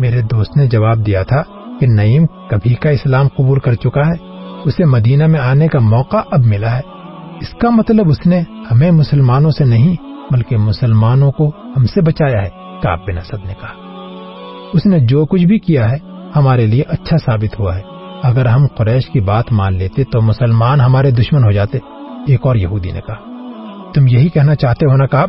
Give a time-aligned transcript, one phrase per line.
[0.00, 1.42] میرے دوست نے جواب دیا تھا
[1.80, 4.28] کہ نعیم کبھی کا اسلام قبول کر چکا ہے،
[4.64, 6.80] اسے مدینہ میں آنے کا موقع اب ملا ہے۔
[7.40, 9.96] اس کا مطلب اس نے ہمیں مسلمانوں سے نہیں،
[10.32, 12.50] بلکہ مسلمانوں کو ہم سے بچایا ہے
[12.82, 13.72] کاب بن اسد نے کہا۔
[14.72, 15.96] اس نے جو کچھ بھی کیا ہے،
[16.36, 17.82] ہمارے لیے اچھا ثابت ہوا ہے۔
[18.22, 21.78] اگر ہم قریش کی بات مان لیتے تو مسلمان ہمارے دشمن ہو جاتے،
[22.26, 23.30] ایک اور یہودی نے کہا۔
[23.94, 25.28] تم یہی کہنا چاہتے ہو نا کاب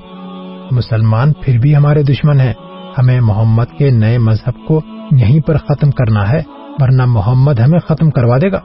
[0.71, 2.53] مسلمان پھر بھی ہمارے دشمن ہیں۔
[2.97, 6.41] ہمیں محمد کے نئے مذہب کو یہیں پر ختم کرنا ہے،
[6.79, 8.59] ورنہ محمد ہمیں ختم کروا دے گا۔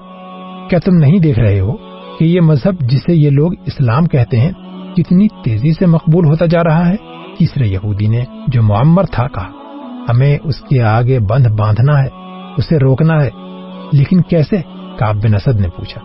[0.70, 1.72] کیا تم نہیں دیکھ رہے ہو
[2.18, 4.52] کہ یہ مذہب جسے یہ لوگ اسلام کہتے ہیں،
[4.96, 6.96] کتنی تیزی سے مقبول ہوتا جا رہا ہے؟
[7.38, 9.50] تیسرے یہودی نے جو معمر تھا کہا،
[10.08, 12.08] ہمیں اس کے آگے بند باندھنا ہے،
[12.56, 13.30] اسے روکنا ہے۔
[13.92, 14.56] لیکن کیسے؟
[14.98, 16.00] کاب بن اسد نے پوچھا۔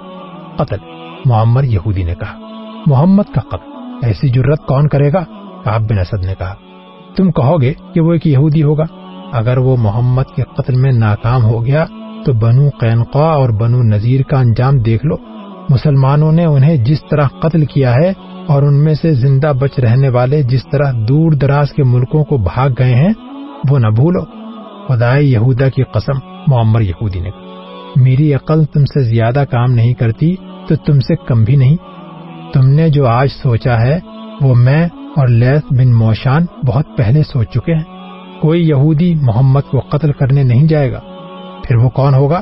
[0.55, 0.77] قتل،
[1.25, 2.39] معمر یہودی نے کہا۔
[2.85, 3.69] محمد کا قتل،
[4.07, 5.23] ایسی جرت کون کرے گا؟
[5.65, 6.53] کاب بن اسد نے کہا،
[7.17, 8.83] تم کہو گے کہ وہ ایک یہودی ہوگا؟
[9.33, 11.85] اگر وہ محمد کے قتل میں ناکام ہو گیا،
[12.25, 15.15] تو بنو قینقا اور بنو نذیر کا انجام دیکھ لو۔
[15.69, 18.13] مسلمانوں نے انہیں جس طرح قتل کیا ہے
[18.47, 22.37] اور ان میں سے زندہ بچ رہنے والے جس طرح دور دراز کے ملکوں کو
[22.37, 23.13] بھاگ گئے ہیں،
[23.69, 24.21] وہ نہ بھولو۔
[24.87, 27.45] خدائے یہودا کی قسم، معمر یہودی نے کہا،
[27.95, 30.35] میری عقل تم سے زیادہ کام نہیں کرتی
[30.67, 31.75] تو تم سے کم بھی نہیں۔
[32.53, 33.99] تم نے جو آج سوچا ہے،
[34.41, 37.83] وہ میں اور لیس بن موشان بہت پہلے سوچ چکے ہیں۔
[38.41, 40.99] کوئی یہودی محمد کو قتل کرنے نہیں جائے گا۔
[41.63, 42.41] پھر وہ کون ہوگا؟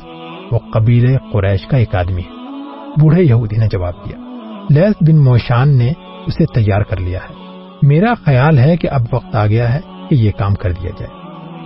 [0.51, 2.33] وہ قبیل قریش کا ایک آدمی۔ ہے
[3.01, 4.17] بوڑھے یہودی نے جواب دیا۔
[4.69, 5.93] لیس بن موشان نے
[6.27, 7.33] اسے تیار کر لیا ہے۔
[7.81, 9.79] میرا خیال ہے کہ اب وقت آ گیا ہے
[10.09, 11.09] کہ یہ کام کر دیا جائے۔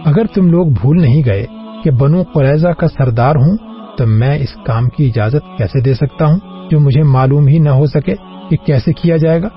[0.05, 1.45] اگر تم لوگ بھول نہیں گئے
[1.83, 3.57] کہ بنو قریضہ کا سردار ہوں،
[3.97, 6.39] تو میں اس کام کی اجازت کیسے دے سکتا ہوں
[6.71, 8.15] جو مجھے معلوم ہی نہ ہو سکے
[8.49, 9.47] کہ کیسے کیا جائے گا؟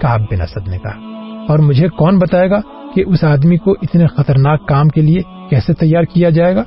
[0.00, 0.96] کاب بن اسد نے کہا،
[1.48, 2.60] اور مجھے کون بتائے گا
[2.94, 5.20] کہ اس آدمی کو اتنے خطرناک کام کے لیے
[5.50, 6.62] کیسے تیار کیا جائے گا؟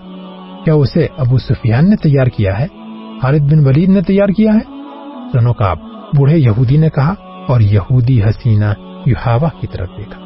[0.66, 2.68] کیا اسے ابو سفیان نے تیار کیا ہے؟
[3.22, 4.64] خالد بن ولید نے تیار کیا ہے؟
[5.34, 5.78] سنو کاب
[6.18, 7.14] بوڑھے یہودی نے کہا،
[7.48, 8.74] اور یہودی حسینہ
[9.06, 10.22] یوہاوا کی طرف دیکھا۔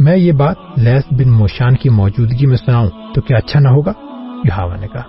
[0.00, 3.92] میں یہ بات لیس بن موشان کی موجودگی میں سناؤں تو کیا اچھا نہ ہوگا؟
[4.44, 5.02] یوہاوا نے کہا،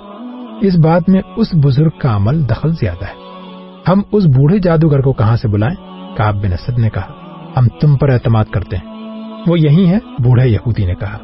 [0.62, 3.24] اس بات میں اس بزرگ کا عمل دخل زیادہ ہے۔
[3.88, 5.76] ہم اس بوڑھے جادوگر کو کہاں سے بلائیں؟
[6.18, 7.08] کاب بن اسد نے کہا،
[7.58, 8.86] ہم تم پر اعتماد کرتے ہیں.
[9.48, 11.18] وہ یہی ہے، بوڑھے یہودی نے کہا،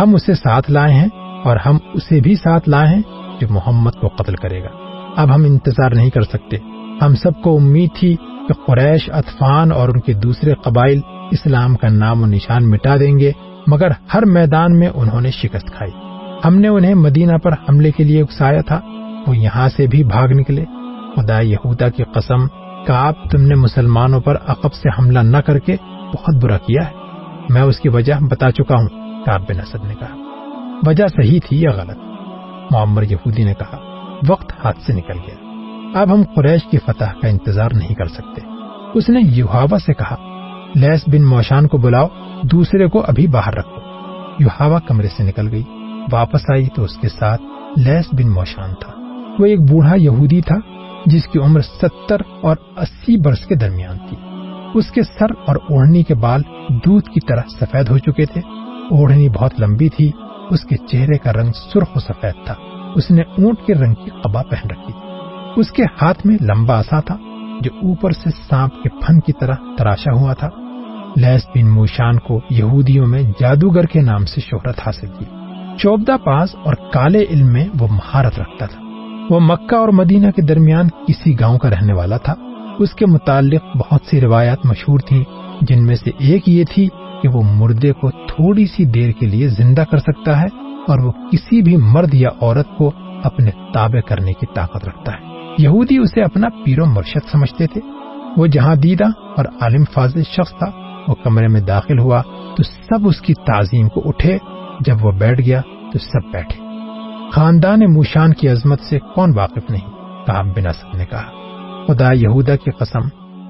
[0.00, 1.08] ہم اسے ساتھ لائے ہیں
[1.44, 3.02] اور ہم اسے بھی ساتھ لائے ہیں
[3.40, 4.68] جو محمد کو قتل کرے گا۔
[5.16, 6.56] اب ہم انتظار نہیں کر سکتے۔
[7.02, 11.88] ہم سب کو امید تھی کہ قریش، اطفان اور ان کے دوسرے قبائل اسلام کا
[11.88, 13.32] نام و نشان مٹا دیں گے،
[13.66, 15.92] مگر ہر میدان میں انہوں نے شکست کھائی۔
[16.44, 18.80] ہم نے انہیں مدینہ پر حملے کے لیے اکسایا تھا،
[19.26, 20.64] وہ یہاں سے بھی بھاگ نکلے۔
[21.16, 22.46] خدا یہودا کی قسم
[22.86, 25.76] کاب تم نے مسلمانوں پر عقب سے حملہ نہ کر کے
[26.14, 26.94] بہت برا کیا ہے۔
[27.48, 28.88] میں اس کی وجہ بتا چکا ہوں
[29.26, 30.16] کاب بن اسد نے کہا۔
[30.86, 31.98] وجہ صحیح تھی یا غلط؟
[32.70, 33.78] معمر یہودی نے کہا۔
[34.28, 35.34] وقت ہاتھ سے نکل گیا۔
[36.00, 38.40] اب ہم قریش کی فتح کا انتظار نہیں کر سکتے۔
[38.94, 40.16] اس نے یوہاوا سے کہا
[40.74, 42.08] لیس بن موشان کو بلاؤ،
[42.42, 43.80] دوسرے کو ابھی باہر رکھو۔
[44.38, 45.62] یوہاوا کمرے سے نکل گئی۔
[46.12, 47.42] واپس آئی تو اس کے ساتھ
[47.76, 48.92] لیس بن موشان تھا۔
[49.38, 54.16] وہ ایک بوڑھا یہودی تھا۔ جس کی عمر ستر اور اسی برس کے درمیان تھی۔
[54.74, 58.40] اس کے سر اور اوڑھنی کے بال دودھ کی طرح سفید ہو چکے تھے۔
[58.90, 60.10] اوڑھنی بہت لمبی تھی۔
[60.50, 62.54] اس کے چہرے کا رنگ سرخ و سفید تھا۔
[62.94, 64.92] اس نے اونٹ کے رنگ کی قبا پہن رکھی۔
[65.56, 67.16] اس کے ہاتھ میں لمبا آسا تھا،
[67.60, 70.48] جو اوپر سے سانپ کے پھن کی طرح تراشا ہوا تھا۔
[71.16, 75.24] لیس بن موشان کو یہودیوں میں جادوگر کے نام سے شہرت حاصل کی۔
[75.78, 78.89] چوبدہ پاس اور کالے علم میں وہ مہارت رکھتا تھا۔
[79.30, 82.34] وہ مکہ اور مدینہ کے درمیان کسی گاؤں کا رہنے والا تھا۔
[82.78, 85.24] اس کے متعلق بہت سی روایات مشہور تھیں،
[85.60, 86.88] جن میں سے ایک یہ تھی
[87.22, 90.46] کہ وہ مردے کو تھوڑی سی دیر کے لیے زندہ کر سکتا ہے
[90.88, 92.92] اور وہ کسی بھی مرد یا عورت کو
[93.24, 95.26] اپنے تابع کرنے کی طاقت رکھتا ہے۔
[95.58, 97.80] یہودی اسے اپنا پیرو مرشد سمجھتے تھے۔
[98.36, 99.04] وہ جہاں دیدہ
[99.36, 100.66] اور عالم فاضل شخص تھا،
[101.08, 102.22] وہ کمرے میں داخل ہوا
[102.56, 104.38] تو سب اس کی تعظیم کو اٹھے۔
[104.80, 105.60] جب وہ بیٹھ گیا
[105.92, 106.59] تو سب بیٹھے۔
[107.32, 109.90] خاندان موشان کی عظمت سے کون واقف نہیں؟
[110.26, 111.24] کہا بنا سب نے کہا،
[111.86, 113.00] خدا یہودا کی قسم،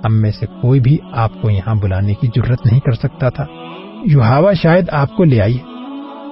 [0.04, 3.44] ہم میں سے کوئی بھی آپ کو یہاں بلانے کی ضرورت نہیں کر سکتا تھا۔
[4.04, 5.58] یوہاوا شاید آپ کو لے آئی۔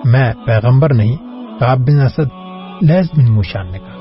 [0.05, 1.17] میں پیغمبر نہیں
[1.61, 2.29] کاب بن اسد
[2.83, 3.97] لہس بن موشان نے کہا۔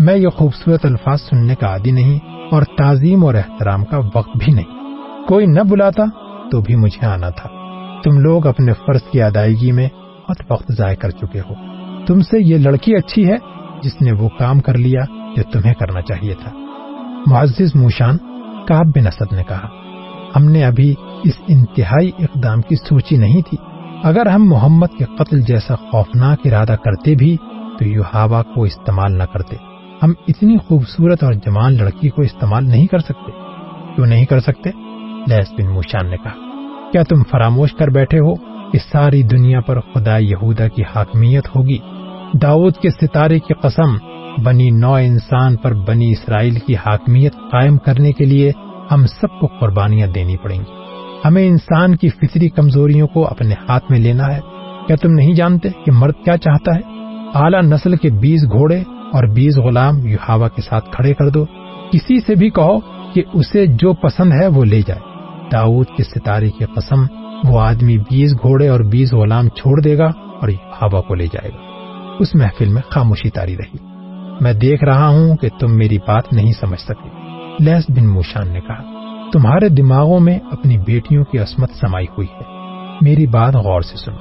[0.00, 2.18] میں یہ خوبصورت الفاظ سننے کا عادی نہیں
[2.50, 4.86] اور تعظیم اور احترام کا وقت بھی نہیں۔
[5.28, 6.04] کوئی نہ بلاتا
[6.50, 7.48] تو بھی مجھے آنا تھا۔
[8.04, 9.88] تم لوگ اپنے فرض کی ادائیگی میں
[10.28, 11.75] بہت وقت ضائع کر چکے ہو۔
[12.06, 13.36] تم سے یہ لڑکی اچھی ہے
[13.82, 15.00] جس نے وہ کام کر لیا
[15.36, 16.50] جو تمہیں کرنا چاہیے تھا۔
[17.26, 18.16] معزز موشان
[18.68, 19.68] کاب بن اسد نے کہا،
[20.36, 20.94] ہم نے ابھی
[21.24, 23.56] اس انتہائی اقدام کی سوچی نہیں تھی۔
[24.02, 27.36] اگر ہم محمد کے قتل جیسا خوفناک ارادہ کرتے بھی،
[27.78, 29.56] تو یو ہوا کو استعمال نہ کرتے۔
[30.02, 33.32] ہم اتنی خوبصورت اور جوان لڑکی کو استعمال نہیں کر سکتے۔
[33.94, 34.70] کیوں نہیں کر سکتے؟
[35.26, 36.32] لیس بن موشان نے کہا،
[36.92, 38.34] کیا تم فراموش کر بیٹھے ہو
[38.70, 41.78] کہ ساری دنیا پر خدا یہودا کی حاکمیت ہوگی؟
[42.42, 43.96] داؤد کے ستارے کی قسم،
[44.44, 48.52] بنی نو انسان پر بنی اسرائیل کی حاکمیت قائم کرنے کے لیے
[48.92, 50.72] ہم سب کو قربانیاں دینی پڑیں گی۔
[51.24, 54.40] ہمیں انسان کی فطری کمزوریوں کو اپنے ہاتھ میں لینا ہے۔
[54.86, 56.80] کیا تم نہیں جانتے کہ مرد کیا چاہتا ہے؟
[57.34, 58.80] اعلیٰ نسل کے بیس گھوڑے
[59.12, 61.44] اور بیس غلام یوہاوا کے ساتھ کھڑے کر دو۔
[61.92, 62.80] کسی سے بھی کہو
[63.12, 65.00] کہ اسے جو پسند ہے وہ لے جائے۔
[65.52, 67.04] داؤد کے ستارے کی قسم،
[67.44, 70.06] وہ آدمی بیس گھوڑے اور بیس غلام چھوڑ دے گا
[70.40, 71.65] اور یوہاوا کو لے جائے گا۔
[72.18, 73.78] اس محفل میں خاموشی تاری رہی۔
[74.40, 77.08] میں دیکھ رہا ہوں کہ تم میری بات نہیں سمجھ سکے۔
[77.60, 78.82] لیس بن موشان نے کہا،
[79.32, 82.42] تمہارے دماغوں میں اپنی بیٹیوں کی عصمت سمائی ہوئی ہے۔
[83.00, 84.16] میری بات غور سے سنو۔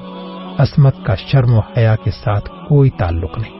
[0.58, 3.58] عصمت کا شرم و حیا کے ساتھ کوئی تعلق نہیں۔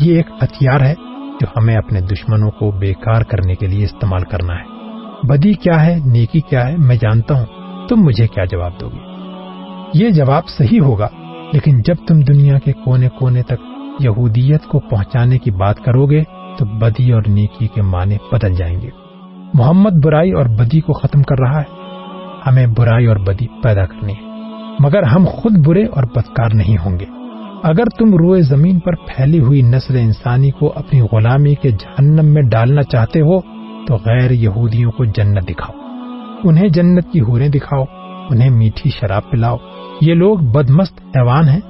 [0.00, 0.94] یہ ایک ہتھیار ہے
[1.40, 4.64] جو ہمیں اپنے دشمنوں کو بیکار کرنے کے لیے استعمال کرنا ہے۔
[5.22, 7.46] بدی کیا ہے، نیکی کیا ہے، میں جانتا ہوں۔
[7.88, 8.98] تم مجھے کیا جواب دو گی
[9.94, 11.08] یہ جواب صحیح ہوگا۔
[11.52, 13.54] لیکن جب تم دنیا کے کونے کونے تک
[14.00, 16.22] یہودیت کو پہنچانے کی بات کرو گے،
[16.58, 18.88] تو بدی اور نیکی کے معنی بدل جائیں گے۔
[19.54, 21.84] محمد برائی اور بدی کو ختم کر رہا ہے۔
[22.46, 24.22] ہمیں برائی اور بدی پیدا کرنی ہے۔
[24.80, 27.04] مگر ہم خود برے اور بدکار نہیں ہوں گے۔
[27.62, 32.42] اگر تم روئے زمین پر پھیلی ہوئی نسل انسانی کو اپنی غلامی کے جہنم میں
[32.42, 33.40] ڈالنا چاہتے ہو،
[33.86, 35.78] تو غیر یہودیوں کو جنت دکھاؤ۔
[36.44, 37.84] انہیں جنت کی ہوریں دکھاؤ،
[38.30, 39.56] انہیں میٹھی شراب پلاؤ۔
[40.00, 41.60] یہ لوگ بدمست حیوان ہیں،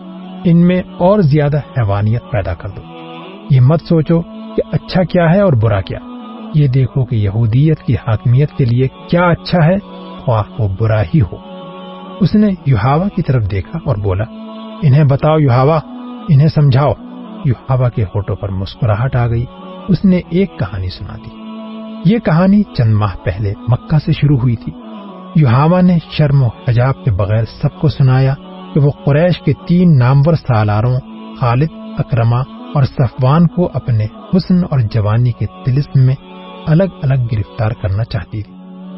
[0.44, 2.80] ان میں اور زیادہ حیوانیت پیدا کر دو۔
[3.50, 4.22] یہ مت سوچو
[4.56, 5.98] کہ اچھا کیا ہے اور برا کیا۔
[6.54, 9.78] یہ دیکھو کہ یہودیت کی حاکمیت کے لیے کیا اچھا ہے،
[10.18, 11.36] خواہ وہ برا ہی ہو۔
[12.20, 14.24] اس نے یوہاوا کی طرف دیکھا اور بولا،
[14.82, 15.80] انہیں بتاؤ یوہاوا،
[16.28, 16.92] انہیں سمجھاؤ۔
[17.44, 19.44] یوہاوا کے ہوٹوں پر مسکراہٹ آ گئی،
[19.88, 21.30] اس نے ایک کہانی سنا دی۔
[22.12, 24.72] یہ کہانی چند ماہ پہلے مکہ سے شروع ہوئی تھی۔
[25.36, 28.34] یوہاوا نے شرم و حجاب کے بغیر سب کو سنایا
[28.74, 30.96] کہ وہ قریش کے تین نامور سالاروں،
[31.40, 32.40] خالد اکرما
[32.74, 36.14] اور صفوان کو اپنے حسن اور جوانی کے تلسم میں
[36.66, 38.54] الگ الگ گرفتار کرنا چاہتی تھی۔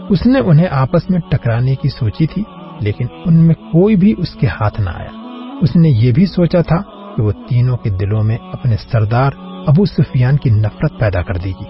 [0.09, 2.45] اس نے انہیں آپس میں ٹکرانے کی سوچی تھی،
[2.81, 5.29] لیکن ان میں کوئی بھی اس کے ہاتھ نہ آیا۔
[5.63, 6.83] اس نے یہ بھی سوچا تھا
[7.17, 9.31] کہ وہ تینوں کے دلوں میں اپنے سردار
[9.67, 11.65] ابو سفیان کی نفرت پیدا کر دی گی۔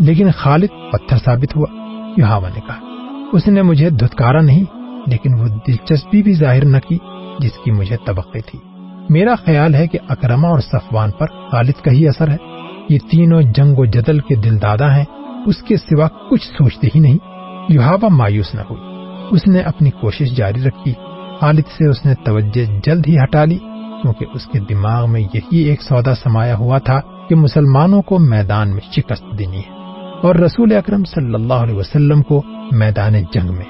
[0.00, 1.66] لیکن خالد پتھر ثابت ہوا
[2.16, 2.85] یہاوا نے کہا
[3.32, 4.64] اس نے مجھے دھتکارا نہیں،
[5.06, 6.98] لیکن وہ دلچسپی بھی ظاہر نہ کی،
[7.38, 8.58] جس کی مجھے توقع تھی۔
[9.10, 12.36] میرا خیال ہے کہ اکرما اور صفوان پر خالد کا ہی اثر ہے۔
[12.88, 15.04] یہ تینوں جنگ و جدل کے دل دادا ہیں۔
[15.46, 17.18] اس کے سوا کچھ سوچتے ہی نہیں۔
[17.68, 18.82] یوہاوا مایوس نہ ہوئی۔
[19.30, 20.92] اس نے اپنی کوشش جاری رکھی۔
[21.40, 23.58] خالد سے اس نے توجہ جلد ہی ہٹا لی،
[24.02, 28.70] کیونکہ اس کے دماغ میں یہی ایک سودا سمایا ہوا تھا کہ مسلمانوں کو میدان
[28.70, 29.85] میں شکست دینی ہے۔
[30.22, 32.42] اور رسول اکرم صلی اللہ علیہ وسلم کو
[32.72, 33.64] میدان جنگ میں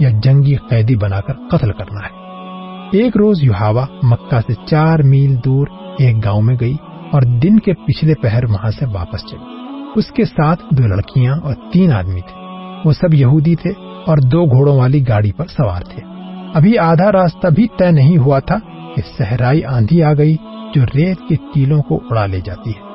[0.00, 2.22] یا جنگی قیدی بنا کر قتل کرنا ہے۔
[2.92, 5.66] ایک روز یوہاوا مکہ سے چار میل دور
[5.98, 6.76] ایک گاؤں میں گئی
[7.12, 9.44] اور دن کے پچھلے پہر وہاں سے واپس چلی۔
[9.96, 12.40] اس کے ساتھ دو لڑکیاں اور تین آدمی تھے۔
[12.84, 13.70] وہ سب یہودی تھے
[14.06, 16.02] اور دو گھوڑوں والی گاڑی پر سوار تھے۔
[16.54, 18.58] ابھی آدھا راستہ بھی طے نہیں ہوا تھا
[18.96, 20.36] کہ صحرائی آندھی آ گئی
[20.74, 22.91] جو ریت کے ٹیلوں کو اڑا لے جاتی ہے۔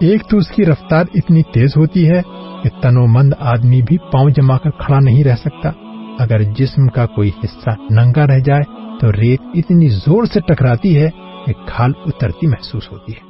[0.00, 2.22] ایک تو اس کی رفتار اتنی تیز ہوتی ہے
[2.62, 5.70] کہ تنو مند آدمی بھی پاؤں جما کر کھڑا نہیں رہ سکتا۔
[6.18, 8.62] اگر جسم کا کوئی حصہ ننگا رہ جائے
[9.00, 11.10] تو ریت اتنی زور سے ٹکراتی ہے
[11.46, 13.20] کہ کھال اترتی محسوس ہوتی ہے۔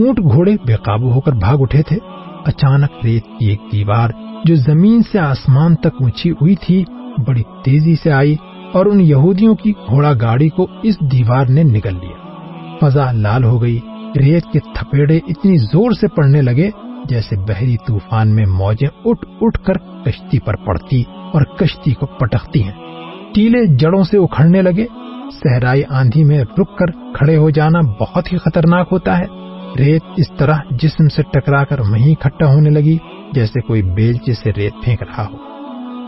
[0.00, 1.96] اونٹ گھوڑے بے قابو ہو کر بھاگ اٹھے تھے۔
[2.44, 4.08] اچانک ریت کی ایک دیوار
[4.44, 6.84] جو زمین سے آسمان تک اونچی ہوئی تھی،
[7.26, 8.36] بڑی تیزی سے آئی
[8.72, 12.16] اور ان یہودیوں کی گھوڑا گاڑی کو اس دیوار نے نکل لیا۔
[12.80, 13.78] فضا لال ہو گئی۔
[14.16, 16.70] ریت کے تھپیڑے اتنی زور سے پڑنے لگے
[17.08, 22.62] جیسے بحری طوفان میں موجیں اٹھ اٹھ کر کشتی پر پڑتی اور کشتی کو پٹکتی
[22.62, 22.72] ہیں۔
[23.34, 24.86] ٹیلے جڑوں سے اکھڑنے لگے۔
[25.32, 29.24] صحرائی آندھی میں رک کر کھڑے ہو جانا بہت ہی خطرناک ہوتا ہے۔
[29.78, 32.98] ریت اس طرح جسم سے ٹکرا کر وہیں کھٹا ہونے لگی
[33.32, 35.36] جیسے کوئی بیلچے سے ریت پھینک رہا ہو۔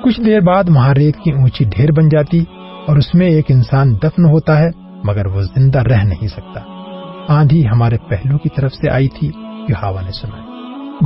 [0.05, 2.45] کچھ دیر بعد وہاں ریت کی اونچی ڈھیر بن جاتی
[2.87, 4.71] اور اس میں ایک انسان دفن ہوتا ہے
[5.05, 6.76] مگر وہ زندہ رہ نہیں سکتا۔
[7.29, 9.31] آندھی ہمارے پہلو کی طرف سے آئی تھی
[9.69, 10.37] یوہاوا نے سنا۔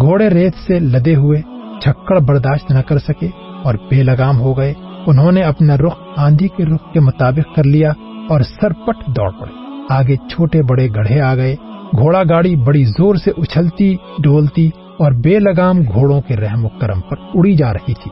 [0.00, 1.42] گھوڑے ریت سے لدے ہوئے،
[1.80, 3.28] چھکڑ برداشت نہ کر سکے
[3.62, 4.74] اور بے لگام ہو گئے۔
[5.06, 7.92] انہوں نے اپنا رخ آندھی کے رخ کے مطابق کر لیا
[8.28, 9.52] اور سرپٹ دوڑ پڑے۔
[9.90, 11.56] آگے چھوٹے بڑے گڑھے آ گئے۔
[11.98, 17.00] گھوڑا گاڑی بڑی زور سے اچھلتی ڈولتی اور بے لگام گھوڑوں کے رحم و کرم
[17.00, 18.10] پر اڑی جا رہی تھی۔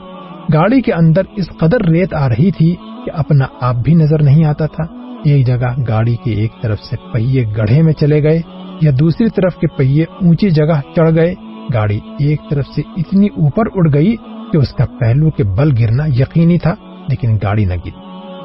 [0.54, 4.44] گاڑی کے اندر اس قدر ریت آ رہی تھی کہ اپنا آپ بھی نظر نہیں
[4.44, 4.84] آتا تھا۔
[5.32, 8.40] ایک جگہ گاڑی کے ایک طرف سے پہیے گڑھے میں چلے گئے
[8.80, 11.34] یا دوسری طرف کے پہیے اونچی جگہ چڑھ گئے،
[11.74, 14.16] گاڑی ایک طرف سے اتنی اوپر اڑ گئی
[14.52, 16.74] کہ اس کا پہلو کے بل گرنا یقینی تھا،
[17.08, 17.90] لیکن گاڑی نہ گری۔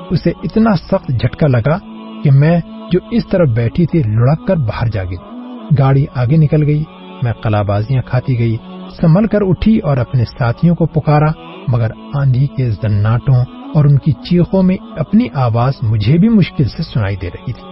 [0.10, 1.78] اسے اتنا سخت جھٹکا لگا
[2.24, 2.60] کہ میں
[2.92, 5.18] جو اس طرف بیٹھی تھی لڑک کر باہر جا گئی۔
[5.80, 6.84] گاڑی آگے نکل گئی،
[7.22, 8.58] میں کلا بازیاں کھاتی گئی،
[9.02, 11.32] سنبھل کر اٹھی اور اپنے ساتھیوں کو پکارا،
[11.68, 16.84] مگر آندھی کے زناٹوں اور ان کی چیخوں میں اپنی آواز مجھے بھی مشکل سے
[16.84, 17.64] سنائی دے رہی تھی۔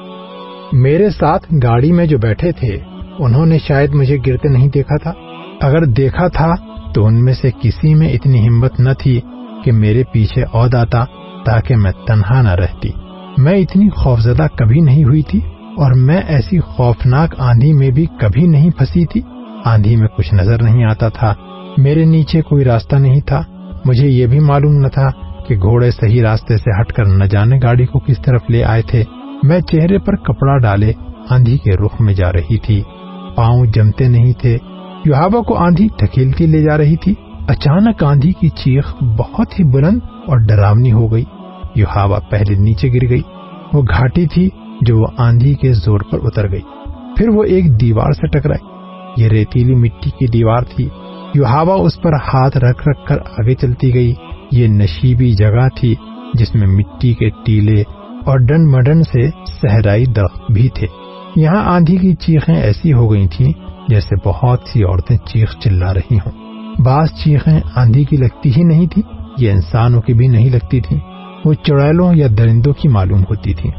[0.78, 2.78] میرے ساتھ گاڑی میں جو بیٹھے تھے،
[3.20, 5.14] انہوں نے شاید مجھے گرتے نہیں دیکھا تھا۔
[5.62, 6.56] اگر دیکھا تھا،
[6.94, 9.22] تو ان میں سے کسی میں اتنی ہمت نہ تھی
[9.64, 11.06] کہ میرے پیچھے عہد آتا
[11.46, 12.90] تاکہ میں تنہا نہ رہتی۔
[13.38, 15.40] میں اتنی خوفزدہ کبھی نہیں ہوئی تھی
[15.78, 19.22] اور میں ایسی خوفناک آندھی میں بھی کبھی نہیں پھنسی تھی۔
[19.66, 21.34] آندھی میں کچھ نظر نہیں آتا تھا۔
[21.78, 23.44] میرے نیچے کوئی راستہ نہیں تھا۔
[23.86, 25.10] مجھے یہ بھی معلوم نہ تھا
[25.52, 28.82] کہ گھوڑے صحیح راستے سے ہٹ کر نہ جانے گاڑی کو کس طرف لے آئے
[28.82, 29.04] تھے،
[29.44, 30.94] میں چہرے پر کپڑا ڈالے،
[31.30, 32.84] آندھی کے رخ میں جا رہی تھی۔
[33.36, 34.58] پاؤں جمتے نہیں تھے۔
[35.06, 37.14] یوہابا کو آندھی ٹھکیلتی لے جا رہی تھی۔
[37.48, 41.24] اچانک آندھی کی چیخ بہت ہی بلند اور ڈراونی ہو گئی۔
[41.76, 43.22] یوہاوا پہلے نیچے گر گئی۔
[43.74, 44.50] وہ گھاٹی تھی
[44.82, 46.62] جو وہ آندھی کے زور پر اتر گئی۔
[47.18, 48.66] پھر وہ ایک دیوار سے ٹکرائی
[49.24, 50.90] یہ ریتیلی مٹی کی دیوار تھی۔
[51.36, 54.14] یوہاوا اس پر ہاتھ رکھ رکھ کر آگے چلتی گئی۔
[54.52, 55.96] یہ نشیبی جگہ تھی
[56.34, 57.82] جس میں مٹی کے ٹیلے
[58.26, 59.30] اور ڈن مڈن سے
[59.62, 60.88] صحرائی درخت بھی تھے۔
[61.36, 63.54] یہاں آندھی کی چیخیں ایسی ہو گئی تھی
[63.88, 66.32] جیسے بہت سی عورتیں چیخ چلا رہی ہوں۔
[66.86, 69.02] بعض چیخیں آندھی کی لگتی ہی نہیں تھی
[69.38, 70.98] یہ انسانوں کی بھی نہیں لگتی تھی
[71.46, 73.70] وہ چڑیلوں یا درندوں کی معلوم ہوتی تھی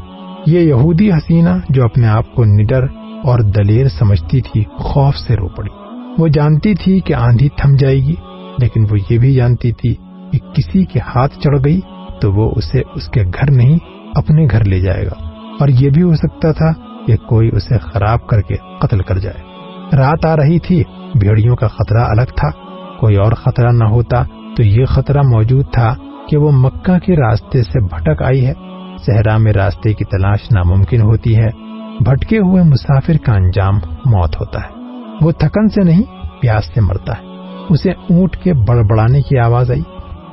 [0.45, 2.83] یہ یہودی حسینہ جو اپنے آپ کو نڈر
[3.23, 5.69] اور دلیر سمجھتی تھی، خوف سے رو پڑی۔
[6.17, 8.15] وہ جانتی تھی کہ آندھی تھم جائے گی،
[8.57, 9.95] لیکن وہ یہ بھی جانتی تھی
[10.39, 11.79] کسی کے ہاتھ چڑھ گئی
[12.21, 13.77] تو وہ اسے اس کے گھر نہیں،
[14.15, 16.71] اپنے گھر لے جائے گا۔ اور یہ بھی ہو سکتا تھا
[17.07, 19.41] کہ کوئی اسے خراب کر کے قتل کر جائے۔
[19.95, 20.83] رات آ رہی تھی،
[21.19, 22.49] بھیڑیوں کا خطرہ الگ تھا۔
[22.99, 24.23] کوئی اور خطرہ نہ ہوتا
[24.57, 25.95] تو یہ خطرہ موجود تھا
[26.29, 28.53] کہ وہ مکہ کے راستے سے بھٹک آئی ہے۔
[29.05, 31.49] صحرا میں راستے کی تلاش ناممکن ہوتی ہے۔
[31.99, 33.75] بھٹکے ہوئے مسافر کا انجام
[34.05, 34.81] موت ہوتا ہے۔
[35.21, 36.03] وہ تھکن سے نہیں،
[36.41, 37.23] پیاس سے مرتا ہے۔
[37.69, 39.81] اسے اونٹ کے بڑبڑانے کی آواز آئی۔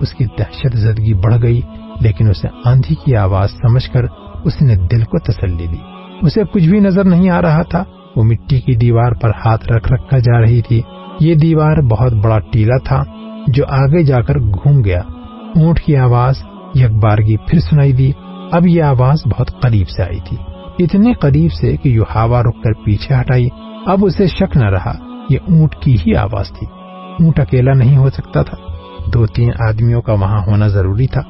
[0.00, 1.60] اس کی دہشت زدگی بڑھ گئی،
[2.00, 4.04] لیکن اسے آندھی کی آواز سمجھ کر
[4.44, 5.76] اس نے دل کو تسلی دی۔
[6.22, 7.84] اسے کچھ بھی نظر نہیں آ رہا تھا۔
[8.16, 10.82] وہ مٹی کی دیوار پر ہاتھ رکھ رکھ کر جا رہی تھی۔
[11.20, 13.02] یہ دیوار بہت بڑا ٹیلا تھا
[13.46, 15.00] جو آگے جا کر گھوم گیا۔
[15.56, 16.34] اونٹ کی آواز
[16.74, 18.12] یک بارگی پھر سنائی دی۔
[18.52, 20.36] اب یہ آواز بہت قریب سے آئی تھی۔
[20.78, 23.48] اتنے قریب سے کہ یو ہوا رک کر پیچھے ہٹائی۔
[23.86, 24.92] اب اسے شک نہ رہا،
[25.30, 26.66] یہ اونٹ کی ہی آواز تھی۔
[27.20, 28.69] اونٹ اکیلا نہیں ہو سکتا تھا۔
[29.14, 31.20] دو تین آدمیوں کا وہاں ہونا ضروری تھا۔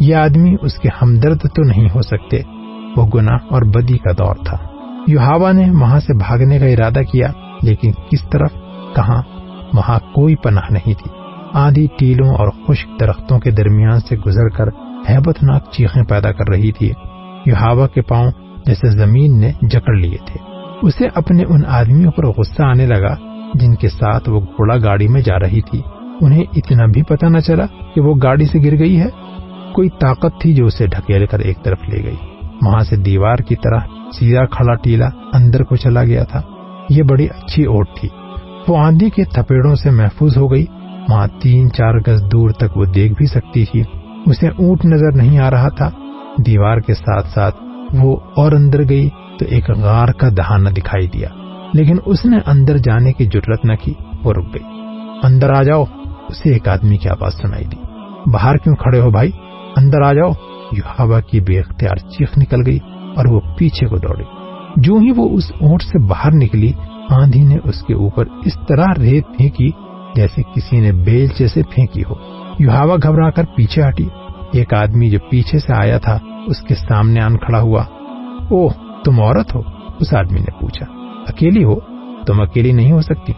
[0.00, 2.42] یہ آدمی اس کے ہمدرد تو نہیں ہو سکتے،
[2.96, 4.56] وہ گناہ اور بدی کا دور تھا۔
[5.06, 7.30] یوہاوا نے وہاں سے بھاگنے کا ارادہ کیا،
[7.62, 8.52] لیکن کس طرف؟
[8.94, 9.22] کہاں؟
[9.74, 11.10] وہاں کوئی پناہ نہیں تھی۔
[11.52, 14.68] آدھی ٹیلوں اور خشک درختوں کے درمیان سے گزر کر
[15.10, 16.92] ہیبت ناک چیخیں پیدا کر رہی تھی۔
[17.46, 18.30] یوہاوا کے پاؤں
[18.66, 20.52] جیسے زمین نے جکڑ لیے تھے۔
[20.82, 23.14] اسے اپنے ان آدمیوں پر غصہ آنے لگا،
[23.54, 25.82] جن کے ساتھ وہ گھوڑا گاڑی میں جا رہی تھی۔
[26.20, 29.08] انہیں اتنا بھی پتہ نہ چلا کہ وہ گاڑی سے گر گئی ہے۔
[29.74, 32.16] کوئی طاقت تھی جو اسے ڈھکیل کر ایک طرف لے گئی۔
[32.66, 33.78] وہاں سے دیوار کی طرح
[34.18, 36.40] سیدھا کھڑا ٹیلا اندر کو چلا گیا تھا۔
[36.90, 38.08] یہ بڑی اچھی اوٹ تھی۔
[38.68, 40.66] وہ آندھی کے تھپیڑوں سے محفوظ ہو گئی۔
[41.08, 43.82] وہاں تین چار گز دور تک وہ دیکھ بھی سکتی تھی۔
[44.26, 45.90] اسے اونٹ نظر نہیں آ رہا تھا۔
[46.46, 47.56] دیوار کے ساتھ ساتھ
[47.92, 49.08] وہ اور اندر گئی
[49.38, 51.28] تو ایک غار کا دہانا دکھائی دیا۔
[51.74, 53.92] لیکن اس نے اندر جانے کی ضرورت نہ کی۔
[54.24, 54.64] وہ رک گئی۔
[55.22, 55.84] اندر آ جاؤ۔
[56.28, 57.76] اسے ایک آدمی کی آواز سنائی دی۔
[58.32, 59.30] باہر کیوں کھڑے ہو بھائی؟
[59.76, 60.30] اندر آ جاؤ۔
[60.72, 62.78] یو ہوا کی بے اختیار چیخ نکل گئی
[63.16, 64.24] اور وہ پیچھے کو دوڑی۔
[64.76, 66.72] جو ہی وہ اس اونٹ سے باہر نکلی،
[67.10, 69.70] آندھی نے اس کے اوپر اس طرح ریت پھینکی
[70.14, 72.14] جیسے کسی نے بیلچے سے پھینکی ہو۔
[72.58, 74.08] یو ہوا گھبرا کر پیچھے ہٹی۔
[74.52, 77.84] ایک آدمی جو پیچھے سے آیا تھا، اس کے سامنے آن کھڑا ہوا۔
[78.50, 78.68] اوہ،
[79.04, 79.60] تم عورت ہو؟
[80.00, 80.86] اس آدمی نے پوچھا۔
[81.28, 81.80] اکیلی ہو؟
[82.26, 83.32] تم اکیلی نہیں ہو سکتی۔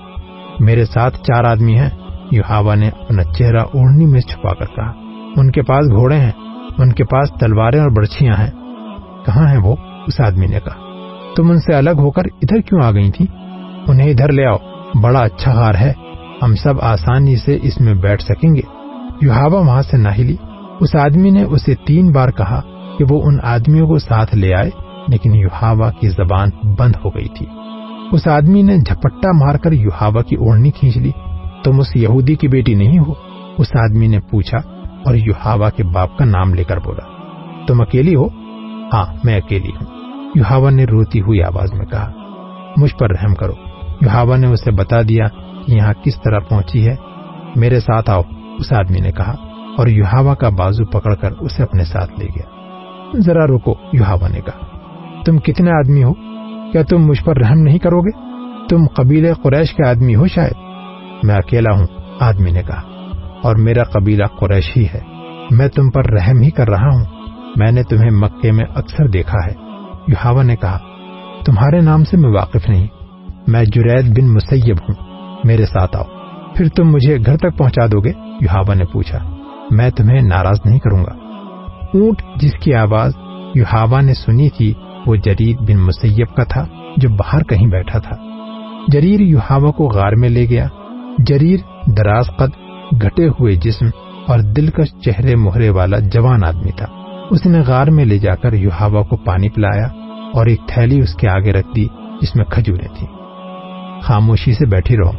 [0.61, 1.91] میرے ساتھ چار آدمی ہیں۔
[2.31, 4.93] یوہاوا نے اپنا چہرہ اوڑھنی میں چھپا کر کہا،
[5.37, 6.33] ان کے پاس گھوڑے ہیں،
[6.79, 8.51] ان کے پاس تلواریں اور برچیاں ہیں۔
[9.27, 10.77] کہاں ہیں وہ؟ اس آدمی نے کہا،
[11.37, 13.27] تم ان سے الگ ہو کر ادھر کیوں آ گئی تھی؟
[13.89, 14.57] انہیں ادھر لے آؤ،
[15.03, 15.93] بڑا اچھا غار ہے،
[16.43, 18.61] ہم سب آسانی سے اس میں بیٹھ سکیں گے
[19.23, 20.37] یوہاوا وہاں سے نہ ہلی۔
[20.81, 22.61] اس آدمی نے اسے تین بار کہا
[22.99, 24.71] کہ وہ ان آدمیوں کو ساتھ لے آئے،
[25.09, 27.47] لیکن یوہاوا کی زبان بند ہو گئی تھی۔
[28.13, 31.11] اس آدمی نے جھپٹا مار کر یوہاوا کی اوڑھنی کھینچ لی۔
[31.65, 33.13] تم اس یہودی کی بیٹی نہیں ہو۔
[33.59, 34.59] اس آدمی نے پوچھا
[35.07, 37.07] اور یوہاوا کے باپ کا نام لے کر بولا،
[37.67, 38.27] تم اکیلی ہو؟
[38.93, 39.97] ہاں میں اکیلی ہوں۔
[40.35, 42.13] یوہاوا نے روتی ہوئی آواز میں کہا،
[42.77, 43.53] مجھ پر رحم کرو۔
[44.01, 45.25] یوہاوا نے اسے بتا دیا
[45.67, 46.97] کہ یہاں کس طرح پہنچی ہے؟
[47.57, 48.23] میرے ساتھ آؤ،
[48.59, 49.35] اس آدمی نے کہا،
[49.79, 52.61] اور یوہاوا کا بازو پکڑ کر اسے اپنے ساتھ لے گیا۔
[53.19, 54.67] ذرا روکو یوہاوا نے کہا۔
[55.25, 56.13] تم کتنے آدمی ہو؟
[56.73, 58.11] کیا تم مجھ پر رحم نہیں کرو گے؟
[58.69, 60.70] تم قبیلے قریش کے آدمی ہو شاید؟
[61.23, 61.87] میں اکیلا ہوں،
[62.21, 62.81] آدمی نے کہا،
[63.43, 65.01] اور میرا قبیلہ قریش ہی ہے۔
[65.51, 67.05] میں تم پر رحم ہی کر رہا ہوں۔
[67.57, 69.55] میں نے تمہیں مکے میں اکثر دیکھا ہے۔
[70.09, 70.79] یوہاوا نے کہا،
[71.45, 72.87] تمہارے نام سے میں واقف نہیں،
[73.47, 75.07] میں جرید بن مسیب ہوں۔
[75.45, 76.05] میرے ساتھ آؤ،
[76.57, 79.19] پھر تم مجھے گھر تک پہنچا دو گے؟ یوہاوا نے پوچھا،
[79.71, 81.13] میں تمہیں ناراض نہیں کروں گا۔
[81.95, 83.13] اونٹ جس کی آواز
[83.55, 84.75] یوہاوا نے سنی تھی،
[85.07, 88.17] وہ جرید بن مسیب کا تھا، جو باہر کہیں بیٹھا تھا۔
[88.89, 90.69] جریر یوہاوا کو غار میں لے گیا۔
[91.19, 92.51] جریر، دراز قد،
[93.03, 93.87] گھٹے ہوئے جسم
[94.27, 96.87] اور دلکش چہرے مہرے والا جوان آدمی تھا۔
[97.31, 99.87] اس نے غار میں لے جا کر یوہاوا کو پانی پلایا
[100.35, 101.87] اور ایک تھیلی اس کے آگے رکھ دی،
[102.23, 103.07] جس میں کھجورے تھی
[104.03, 105.11] خاموشی سے بیٹھی رہو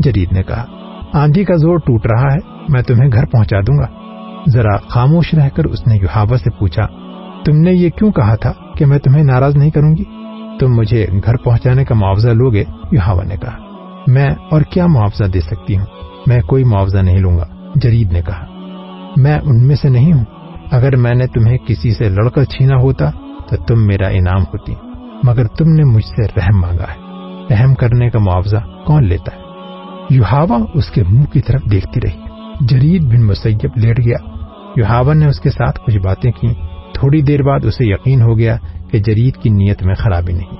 [0.00, 0.64] جرید نے کہا۔
[1.12, 3.86] آندھی کا زور ٹوٹ رہا ہے، میں تمہیں گھر پہنچا دوں گا۔
[4.48, 6.86] ذرا خاموش رہ کر اس نے یوہاوا سے پوچھا،
[7.44, 10.04] تم نے یہ کیوں کہا تھا کہ میں تمہیں ناراض نہیں کروں گی؟
[10.60, 13.69] تم مجھے گھر پہنچانے کا معاوضہ لوگے، یوہاوا نے کہا۔
[14.10, 15.84] میں اور کیا معاوضہ دے سکتی ہوں؟
[16.26, 17.44] میں کوئی معاوضہ نہیں لوں گا،
[17.74, 18.44] جرید نے کہا۔
[19.16, 20.24] میں ان میں سے نہیں ہوں۔
[20.70, 23.10] اگر میں نے تمہیں کسی سے لڑ کر چھینا ہوتا
[23.48, 24.74] تو تم میرا انعام ہوتی،
[25.22, 27.10] مگر تم نے مجھ سے رحم مانگا ہے۔
[27.54, 29.40] رحم کرنے کا معاوضہ کون لیتا ہے؟
[30.10, 32.20] یوہاوا اس کے منہ کی طرف دیکھتی رہی۔
[32.60, 34.16] جرید بن مسیب لیٹ گیا۔
[34.76, 36.48] یوہاوا نے اس کے ساتھ کچھ باتیں کی
[36.94, 38.56] تھوڑی دیر بعد اسے یقین ہو گیا
[38.90, 40.56] کہ جرید کی نیت میں خرابی نہیں۔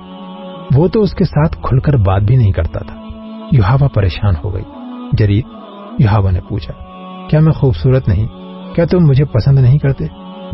[0.75, 3.00] وہ تو اس کے ساتھ کھل کر بات بھی نہیں کرتا تھا۔
[3.51, 4.63] یوہاوا پریشان ہو گئی۔
[5.13, 5.45] جرید
[5.99, 6.73] یوہاوا نے پوچھا،
[7.29, 8.27] کیا میں خوبصورت نہیں؟
[8.75, 10.05] کیا تم مجھے پسند نہیں کرتے؟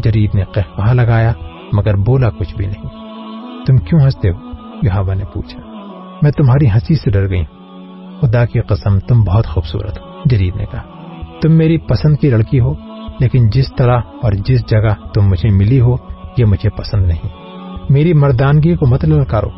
[0.04, 1.34] جرید نے کہا لگایا،
[1.74, 2.84] مگر بولا کچھ بھی نہیں۔
[3.66, 4.36] تم کیوں ہنستے ہو؟
[4.84, 5.60] یوہاوا نے پوچھا۔
[6.22, 7.44] میں تمہاری ہنسی سے ڈر گئی
[8.22, 10.82] خدا کی قسم، تم بہت خوبصورت ہو۔ جرید نے کہا۔
[11.42, 12.74] تم میری پسند کی لڑکی ہو،
[13.20, 15.96] لیکن جس طرح اور جس جگہ تم مجھے ملی ہو،
[16.38, 17.30] یہ مجھے پسند نہیں۔
[17.90, 19.50] میری مردانگی کو مت للکارو۔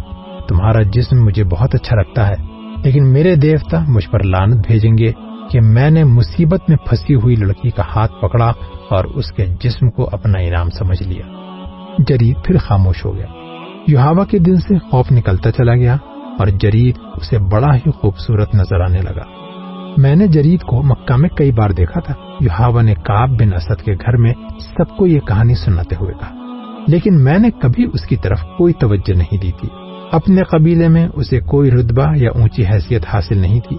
[0.47, 2.48] تمہارا جسم مجھے بہت اچھا لگتا ہے۔
[2.83, 5.11] لیکن میرے دیوتا مجھ پر لانت بھیجیں گے
[5.51, 8.51] کہ میں نے مصیبت میں پھنسی ہوئی لڑکی کا ہاتھ پکڑا
[8.89, 11.25] اور اس کے جسم کو اپنا انعام سمجھ لیا۔
[12.07, 13.25] جرید پھر خاموش ہو گیا۔
[13.87, 15.97] یوہاوا کے دل سے خوف نکلتا چلا گیا
[16.39, 19.39] اور جرید اسے بڑا ہی خوبصورت نظر آنے لگا۔
[19.97, 23.81] میں نے جرید کو مکہ میں کئی بار دیکھا تھا۔ یوہاوا نے کاب بن اسد
[23.81, 26.35] کے گھر میں سب کو یہ کہانی سناتے ہوئے کہا،
[26.87, 29.69] لیکن میں نے کبھی اس کی طرف کوئی توجہ نہیں دی تھی۔
[30.11, 33.77] اپنے قبیلے میں اسے کوئی رتبہ یا اونچی حیثیت حاصل نہیں تھی،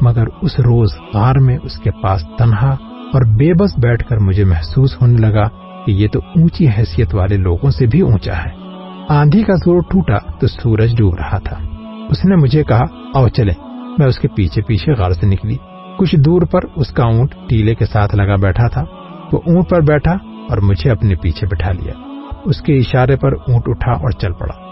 [0.00, 2.70] مگر اس روز غار میں اس کے پاس تنہا
[3.12, 5.48] اور بے بس بیٹھ کر مجھے محسوس ہونے لگا
[5.86, 8.50] کہ یہ تو اونچی حیثیت والے لوگوں سے بھی اونچا ہے۔
[9.08, 11.56] آندھی کا زور ٹوٹا تو سورج ڈوب رہا تھا۔
[12.10, 13.52] اس نے مجھے کہا، آؤ چلے
[13.98, 15.56] میں اس کے پیچھے پیچھے غار سے نکلی۔
[15.98, 18.84] کچھ دور پر اس کا اونٹ ٹیلے کے ساتھ لگا بیٹھا تھا۔
[19.32, 20.12] وہ اونٹ پر بیٹھا
[20.50, 21.92] اور مجھے اپنے پیچھے بٹھا لیا۔
[22.44, 24.71] اس کے اشارے پر اونٹ اٹھا اور چل پڑا۔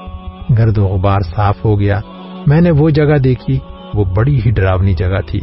[0.59, 2.01] گرد و غبار صاف ہو گیا۔
[2.47, 3.59] میں نے وہ جگہ دیکھی،
[3.95, 5.41] وہ بڑی ہی ڈراونی جگہ تھی۔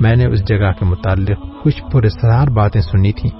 [0.00, 3.30] میں نے اس جگہ کے متعلق کچھ پرسرار باتیں سنی تھی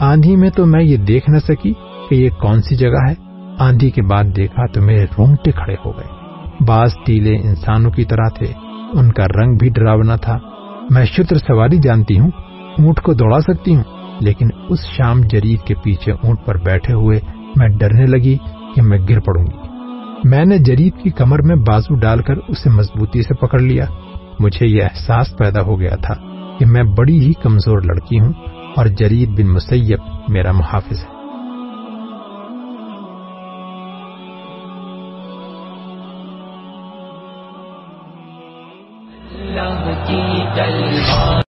[0.00, 1.72] آندھی میں تو میں یہ دیکھ نہ سکی
[2.08, 3.14] کہ یہ کون سی جگہ ہے۔
[3.58, 6.06] آندھی کے بعد دیکھا تو میرے رونگٹے کھڑے ہو گئے۔
[6.66, 8.46] بعض ٹیلے انسانوں کی طرح تھے۔
[8.92, 10.38] ان کا رنگ بھی ڈراونا تھا۔
[10.90, 12.30] میں شتر سواری جانتی ہوں،
[12.78, 13.82] اونٹ کو دوڑا سکتی ہوں،
[14.20, 17.20] لیکن اس شام جرید کے پیچھے اونٹ پر بیٹھے ہوئے
[17.56, 18.36] میں ڈرنے لگی
[18.74, 19.63] کہ میں گر پڑوں گی۔
[20.24, 23.84] میں نے جرید کی کمر میں بازو ڈال کر اسے مضبوطی سے پکڑ لیا۔
[24.38, 26.14] مجھے یہ احساس پیدا ہو گیا تھا
[26.58, 28.32] کہ میں بڑی ہی کمزور لڑکی ہوں
[28.76, 31.04] اور جرید بن مسیب میرا محافظ
[41.30, 41.43] ہے۔